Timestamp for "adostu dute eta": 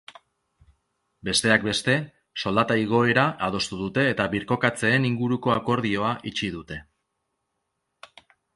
3.49-4.27